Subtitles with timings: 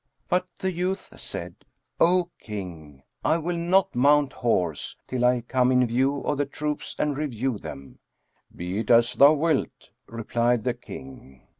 [0.29, 1.57] But the youth said,
[1.99, 6.95] "O King, I will not mount horse, till I come in view of the troops
[6.97, 7.99] and review them."
[8.55, 11.43] "Be it as thou wilt," replied the King.